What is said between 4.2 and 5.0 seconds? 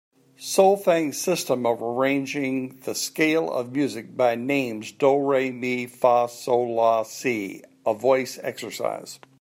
the names